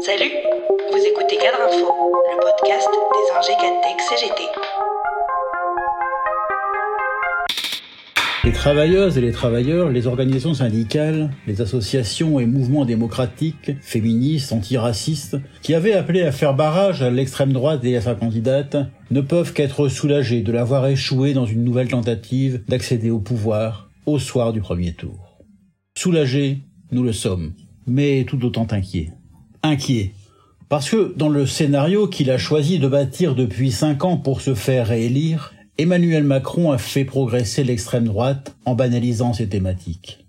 Salut, 0.00 0.30
vous 0.92 1.04
écoutez 1.06 1.36
Cadre 1.36 1.58
Info, 1.66 1.92
le 2.30 2.40
podcast 2.40 2.88
des 2.88 3.54
Cadtech 3.54 4.00
CGT. 4.08 4.42
Les 8.44 8.52
travailleuses 8.52 9.18
et 9.18 9.20
les 9.20 9.32
travailleurs, 9.32 9.90
les 9.90 10.06
organisations 10.06 10.54
syndicales, 10.54 11.30
les 11.46 11.60
associations 11.60 12.40
et 12.40 12.46
mouvements 12.46 12.84
démocratiques, 12.84 13.72
féministes, 13.82 14.52
antiracistes, 14.52 15.36
qui 15.62 15.74
avaient 15.74 15.92
appelé 15.92 16.22
à 16.22 16.32
faire 16.32 16.54
barrage 16.54 17.02
à 17.02 17.10
l'extrême 17.10 17.52
droite 17.52 17.84
et 17.84 17.96
à 17.96 18.00
sa 18.00 18.14
candidate, 18.14 18.76
ne 19.10 19.20
peuvent 19.20 19.52
qu'être 19.52 19.88
soulagés 19.88 20.42
de 20.42 20.52
l'avoir 20.52 20.86
échoué 20.86 21.34
dans 21.34 21.46
une 21.46 21.64
nouvelle 21.64 21.88
tentative 21.88 22.62
d'accéder 22.68 23.10
au 23.10 23.18
pouvoir 23.18 23.90
au 24.06 24.18
soir 24.18 24.52
du 24.52 24.60
premier 24.60 24.94
tour. 24.94 25.38
Soulagés, 25.96 26.60
nous 26.90 27.02
le 27.02 27.12
sommes, 27.12 27.52
mais 27.88 28.24
tout 28.26 28.44
autant 28.44 28.66
inquiets. 28.70 29.12
Inquiets, 29.62 30.12
parce 30.68 30.90
que 30.90 31.14
dans 31.16 31.28
le 31.28 31.46
scénario 31.46 32.08
qu'il 32.08 32.30
a 32.30 32.38
choisi 32.38 32.78
de 32.78 32.88
bâtir 32.88 33.34
depuis 33.34 33.72
cinq 33.72 34.04
ans 34.04 34.18
pour 34.18 34.40
se 34.40 34.54
faire 34.54 34.88
réélire, 34.88 35.54
Emmanuel 35.78 36.24
Macron 36.24 36.72
a 36.72 36.78
fait 36.78 37.04
progresser 37.04 37.64
l'extrême 37.64 38.04
droite 38.04 38.54
en 38.64 38.74
banalisant 38.74 39.32
ses 39.32 39.48
thématiques. 39.48 40.26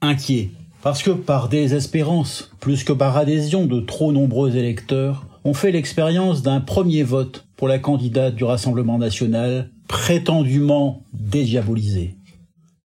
Inquiet, 0.00 0.50
parce 0.82 1.02
que 1.02 1.10
par 1.10 1.48
désespérance, 1.48 2.50
plus 2.60 2.84
que 2.84 2.92
par 2.92 3.16
adhésion 3.16 3.66
de 3.66 3.80
trop 3.80 4.12
nombreux 4.12 4.56
électeurs, 4.56 5.26
on 5.44 5.54
fait 5.54 5.72
l'expérience 5.72 6.42
d'un 6.42 6.60
premier 6.60 7.02
vote 7.02 7.46
pour 7.56 7.68
la 7.68 7.78
candidate 7.78 8.34
du 8.34 8.44
Rassemblement 8.44 8.98
national, 8.98 9.70
prétendument 9.88 11.02
dédiabolisée. 11.12 12.16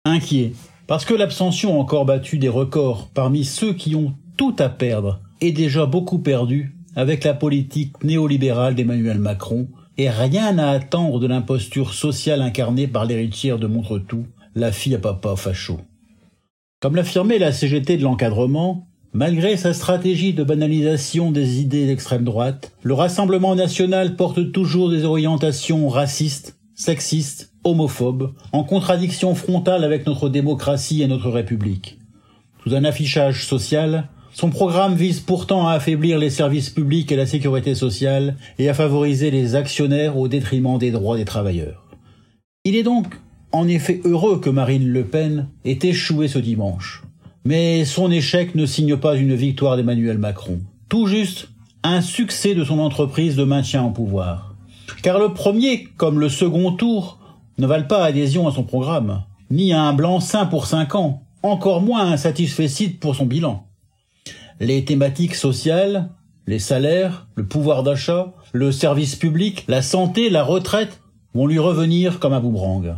Inquiet, 0.04 0.54
parce 0.90 1.06
que 1.06 1.14
l'abstention 1.14 1.80
encore 1.80 2.06
battu 2.06 2.40
des 2.40 2.50
records 2.50 3.12
parmi 3.14 3.46
ceux 3.46 3.74
qui 3.74 3.94
ont 3.96 4.16
tout 4.38 4.56
à 4.58 4.70
perdre 4.70 5.22
est 5.40 5.52
déjà 5.52 5.86
beaucoup 5.86 6.18
perdu 6.18 6.76
avec 6.96 7.24
la 7.24 7.36
politique 7.36 8.04
néolibérale 8.04 8.74
d'Emmanuel 8.74 9.20
Macron, 9.20 9.68
et 10.00 10.10
rien 10.10 10.58
à 10.58 10.72
attendre 10.72 11.20
de 11.20 11.28
l'imposture 11.28 11.94
sociale 11.94 12.42
incarnée 12.42 12.88
par 12.88 13.06
l'héritière 13.06 13.60
de 13.60 13.68
Montretout, 13.68 14.26
la 14.56 14.72
fille 14.72 14.96
à 14.96 14.98
papa 14.98 15.36
facho. 15.36 15.80
Comme 16.82 16.96
l'affirmait 16.96 17.38
la 17.38 17.52
CGT 17.52 17.98
de 17.98 18.04
l'encadrement, 18.04 18.88
malgré 19.14 19.58
sa 19.58 19.74
stratégie 19.74 20.34
de 20.34 20.44
banalisation 20.44 21.32
des 21.32 21.62
idées 21.62 21.86
d'extrême 21.86 22.24
droite, 22.24 22.72
le 22.82 22.96
Rassemblement 22.96 23.54
national 23.54 24.16
porte 24.16 24.52
toujours 24.52 24.90
des 24.90 25.04
orientations 25.04 25.88
racistes, 25.88 26.58
sexistes, 26.74 27.49
homophobes, 27.70 28.34
en 28.52 28.64
contradiction 28.64 29.36
frontale 29.36 29.84
avec 29.84 30.06
notre 30.06 30.30
démocratie 30.30 31.02
et 31.02 31.08
notre 31.08 31.30
République. 31.30 31.98
Sous 32.64 32.76
un 32.76 32.84
affichage 32.84 33.46
social, 33.46 34.10
son 34.34 34.50
programme 34.50 34.96
vise 34.96 35.20
pourtant 35.20 35.68
à 35.68 35.74
affaiblir 35.74 36.20
les 36.20 36.30
services 36.30 36.70
publics 36.70 37.12
et 37.12 37.16
la 37.16 37.26
sécurité 37.26 37.76
sociale 37.76 38.36
et 38.58 38.70
à 38.70 38.74
favoriser 38.74 39.32
les 39.32 39.56
actionnaires 39.56 40.18
au 40.18 40.28
détriment 40.28 40.78
des 40.78 40.92
droits 40.92 41.18
des 41.18 41.26
travailleurs. 41.26 41.86
Il 42.66 42.76
est 42.76 42.84
donc 42.84 43.16
en 43.52 43.68
effet 43.68 44.02
heureux 44.06 44.40
que 44.40 44.50
Marine 44.50 44.88
Le 44.88 45.04
Pen 45.04 45.48
ait 45.66 45.80
échoué 45.82 46.28
ce 46.28 46.40
dimanche. 46.40 47.04
Mais 47.46 47.86
son 47.86 48.12
échec 48.12 48.56
ne 48.56 48.66
signe 48.66 48.98
pas 48.98 49.16
une 49.16 49.34
victoire 49.34 49.78
d'Emmanuel 49.78 50.18
Macron. 50.18 50.60
Tout 50.90 51.08
juste 51.08 51.50
un 51.84 52.02
succès 52.02 52.56
de 52.56 52.64
son 52.64 52.80
entreprise 52.80 53.36
de 53.36 53.44
maintien 53.44 53.82
en 53.82 53.92
pouvoir. 53.92 54.56
Car 55.02 55.20
le 55.20 55.34
premier, 55.34 55.88
comme 55.98 56.20
le 56.20 56.30
second 56.30 56.74
tour, 56.74 57.19
ne 57.60 57.68
valent 57.68 57.88
pas 57.88 58.04
adhésion 58.04 58.48
à 58.48 58.52
son 58.52 58.64
programme, 58.64 59.24
ni 59.52 59.74
à 59.74 59.84
un 59.84 59.94
blanc-seing 59.94 60.48
pour 60.48 60.66
cinq 60.66 60.96
ans, 60.96 61.24
encore 61.44 61.82
moins 61.82 62.12
un 62.12 62.18
satisfecit 62.18 62.90
pour 62.90 63.16
son 63.16 63.26
bilan 63.26 63.66
les 64.60 64.84
thématiques 64.84 65.36
sociales, 65.36 66.10
les 66.48 66.60
salaires, 66.60 67.28
le 67.36 67.46
pouvoir 67.46 67.84
d'achat, 67.84 68.34
le 68.52 68.72
service 68.72 69.16
public, 69.16 69.64
la 69.68 69.82
santé, 69.82 70.30
la 70.30 70.44
retraite 70.44 71.02
vont 71.34 71.48
lui 71.48 71.60
revenir 71.60 72.20
comme 72.20 72.34
un 72.34 72.40
boomerang. 72.40 72.96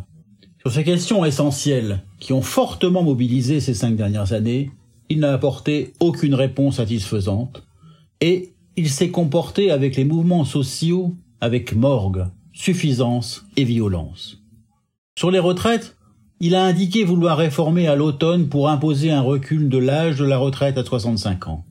Sur 0.61 0.71
ces 0.71 0.83
questions 0.83 1.25
essentielles 1.25 2.03
qui 2.19 2.33
ont 2.33 2.41
fortement 2.41 3.03
mobilisé 3.03 3.59
ces 3.59 3.73
cinq 3.73 3.95
dernières 3.95 4.33
années, 4.33 4.71
il 5.09 5.19
n'a 5.19 5.33
apporté 5.33 5.93
aucune 5.99 6.35
réponse 6.35 6.77
satisfaisante 6.77 7.63
et 8.21 8.53
il 8.77 8.89
s'est 8.89 9.09
comporté 9.09 9.71
avec 9.71 9.95
les 9.95 10.05
mouvements 10.05 10.45
sociaux 10.45 11.15
avec 11.41 11.75
morgue, 11.75 12.27
suffisance 12.53 13.43
et 13.57 13.65
violence. 13.65 14.40
Sur 15.21 15.29
les 15.29 15.37
retraites, 15.37 15.97
il 16.39 16.55
a 16.55 16.63
indiqué 16.63 17.03
vouloir 17.03 17.37
réformer 17.37 17.87
à 17.87 17.95
l'automne 17.95 18.49
pour 18.49 18.69
imposer 18.69 19.11
un 19.11 19.21
recul 19.21 19.69
de 19.69 19.77
l'âge 19.77 20.17
de 20.17 20.25
la 20.25 20.39
retraite 20.39 20.79
à 20.79 20.83
65 20.83 21.47
ans. 21.47 21.63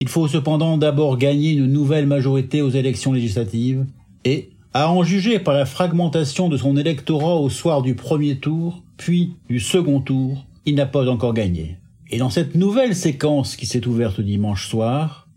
Il 0.00 0.08
faut 0.08 0.26
cependant 0.26 0.78
d'abord 0.78 1.16
gagner 1.16 1.52
une 1.52 1.68
nouvelle 1.68 2.08
majorité 2.08 2.60
aux 2.60 2.70
élections 2.70 3.12
législatives 3.12 3.86
et, 4.24 4.50
à 4.74 4.90
en 4.90 5.04
juger 5.04 5.38
par 5.38 5.54
la 5.54 5.64
fragmentation 5.64 6.48
de 6.48 6.56
son 6.56 6.76
électorat 6.76 7.36
au 7.36 7.50
soir 7.50 7.82
du 7.82 7.94
premier 7.94 8.38
tour, 8.38 8.82
puis 8.96 9.36
du 9.48 9.60
second 9.60 10.00
tour, 10.00 10.44
il 10.66 10.74
n'a 10.74 10.86
pas 10.86 11.08
encore 11.08 11.34
gagné. 11.34 11.76
Et 12.10 12.18
dans 12.18 12.30
cette 12.30 12.56
nouvelle 12.56 12.96
séquence 12.96 13.54
qui 13.54 13.66
s'est 13.66 13.86
ouverte 13.86 14.20
dimanche 14.20 14.68
soir, 14.68 15.28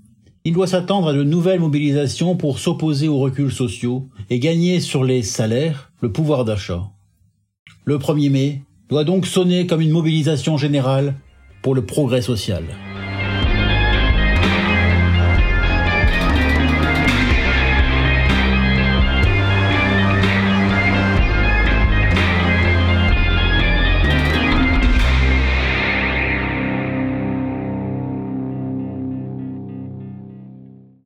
il 0.45 0.53
doit 0.53 0.65
s'attendre 0.65 1.09
à 1.09 1.13
de 1.13 1.21
nouvelles 1.21 1.59
mobilisations 1.59 2.35
pour 2.37 2.57
s'opposer 2.57 3.07
aux 3.07 3.19
reculs 3.19 3.51
sociaux 3.51 4.09
et 4.31 4.39
gagner 4.39 4.79
sur 4.79 5.03
les 5.03 5.21
salaires 5.21 5.91
le 6.01 6.11
pouvoir 6.11 6.43
d'achat. 6.43 6.89
Le 7.87 7.99
1er 7.99 8.31
mai 8.31 8.61
doit 8.89 9.03
donc 9.03 9.27
sonner 9.27 9.67
comme 9.67 9.81
une 9.81 9.91
mobilisation 9.91 10.57
générale 10.57 11.13
pour 11.61 11.75
le 11.75 11.85
progrès 11.85 12.23
social. 12.23 12.63